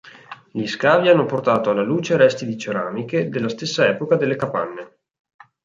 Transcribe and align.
Gli 0.49 0.65
scavi 0.65 1.09
hanno 1.09 1.27
portato 1.27 1.69
alla 1.69 1.83
luce 1.83 2.17
resti 2.17 2.47
di 2.47 2.57
ceramiche 2.57 3.29
della 3.29 3.49
stessa 3.49 3.85
epoca 3.85 4.15
delle 4.15 4.35
capanne. 4.35 4.97